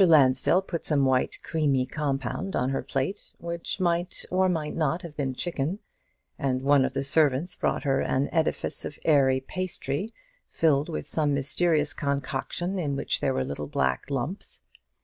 Lansdell 0.00 0.62
put 0.62 0.84
some 0.84 1.04
white 1.04 1.38
creamy 1.42 1.84
compound 1.84 2.54
on 2.54 2.70
her 2.70 2.84
plate, 2.84 3.32
which 3.40 3.80
might 3.80 4.24
or 4.30 4.48
might 4.48 4.76
not 4.76 5.02
have 5.02 5.16
been 5.16 5.34
chicken: 5.34 5.80
and 6.38 6.62
one 6.62 6.84
of 6.84 6.92
the 6.92 7.02
servants 7.02 7.56
brought 7.56 7.82
her 7.82 8.00
an 8.00 8.28
edifice 8.30 8.84
of 8.84 9.00
airy 9.04 9.40
pastry, 9.40 10.08
filled 10.52 10.88
with 10.88 11.04
some 11.04 11.34
mysterious 11.34 11.92
concoction 11.92 12.78
in 12.78 12.94
which 12.94 13.18
there 13.20 13.34
were 13.34 13.42
little 13.44 13.66
black 13.66 14.08
lumps. 14.08 14.60